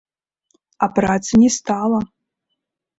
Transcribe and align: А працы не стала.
А 0.87 0.89
працы 0.97 1.33
не 1.45 1.53
стала. 1.59 2.05